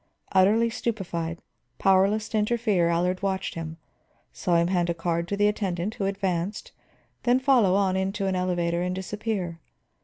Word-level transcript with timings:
Utterly 0.31 0.71
stupefied, 0.71 1.43
powerless 1.77 2.27
to 2.29 2.37
interfere, 2.39 2.87
Allard 2.89 3.21
watched 3.21 3.53
him; 3.53 3.77
saw 4.33 4.55
him 4.55 4.65
hand 4.69 4.89
a 4.89 4.95
card 4.95 5.27
to 5.27 5.37
the 5.37 5.47
attendant 5.47 5.93
who 5.93 6.05
advanced, 6.05 6.71
then 7.21 7.39
follow 7.39 7.75
on 7.75 7.95
into 7.95 8.25
an 8.25 8.35
elevator 8.35 8.81
and 8.81 8.95
disappear. 8.95 9.59